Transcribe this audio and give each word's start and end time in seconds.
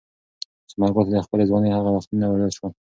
ثمرګل 0.71 1.03
ته 1.07 1.11
د 1.13 1.23
خپلې 1.25 1.43
ځوانۍ 1.49 1.69
هغه 1.73 1.89
وختونه 1.93 2.25
وریاد 2.27 2.51
شول. 2.57 2.71